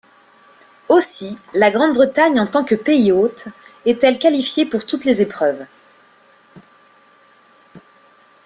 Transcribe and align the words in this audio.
Aussi, 0.89 1.37
la 1.53 1.69
Grande-Bretagne 1.69 2.39
en 2.39 2.47
tant 2.47 2.63
que 2.63 2.73
pays 2.73 3.11
hôte 3.11 3.49
est-elle 3.85 4.17
qualifiée 4.17 4.65
pour 4.65 4.83
toutes 4.87 5.05
les 5.05 5.21
épreuves. 5.21 5.63